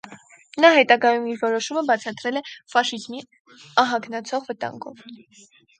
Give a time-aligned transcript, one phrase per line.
[0.63, 3.25] Նա հետագայում իր որոշումը բացատրել է ֆաշիզմի
[3.87, 5.11] ահագնացող վտանգով։